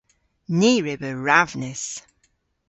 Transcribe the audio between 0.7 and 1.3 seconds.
re beu